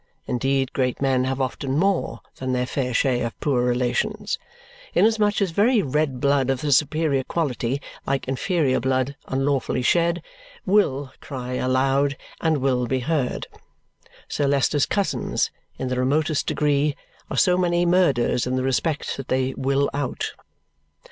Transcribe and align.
Indeed 0.25 0.73
great 0.73 0.99
men 0.99 1.25
have 1.25 1.39
often 1.39 1.77
more 1.77 2.21
than 2.37 2.53
their 2.53 2.65
fair 2.65 2.91
share 2.91 3.23
of 3.27 3.39
poor 3.39 3.63
relations, 3.63 4.39
inasmuch 4.95 5.43
as 5.43 5.51
very 5.51 5.83
red 5.83 6.19
blood 6.19 6.49
of 6.49 6.61
the 6.61 6.71
superior 6.71 7.23
quality, 7.23 7.79
like 8.07 8.27
inferior 8.27 8.79
blood 8.79 9.15
unlawfully 9.27 9.83
shed, 9.83 10.23
WILL 10.65 11.13
cry 11.21 11.53
aloud 11.53 12.17
and 12.41 12.57
WILL 12.57 12.87
be 12.87 13.01
heard. 13.01 13.45
Sir 14.27 14.47
Leicester's 14.47 14.87
cousins, 14.87 15.51
in 15.77 15.87
the 15.89 15.99
remotest 15.99 16.47
degree, 16.47 16.95
are 17.29 17.37
so 17.37 17.55
many 17.55 17.85
murders 17.85 18.47
in 18.47 18.55
the 18.55 18.63
respect 18.63 19.17
that 19.17 19.27
they 19.27 19.53
"will 19.55 19.87
out." 19.93 20.33